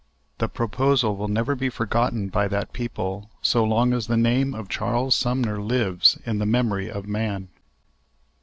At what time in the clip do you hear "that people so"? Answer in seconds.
2.47-3.63